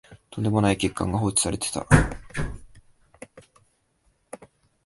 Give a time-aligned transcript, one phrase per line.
[0.31, 1.85] とんでもない欠陥が放置されてた